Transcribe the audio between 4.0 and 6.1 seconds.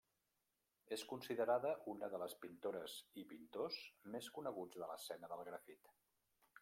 més coneguts de l'escena del grafit.